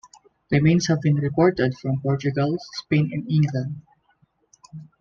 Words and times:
Remains 0.49 0.87
have 0.87 0.99
been 0.99 1.17
reported 1.17 1.77
from 1.77 2.01
Portugal, 2.01 2.57
Spain 2.73 3.11
and 3.13 3.29
England. 3.31 3.83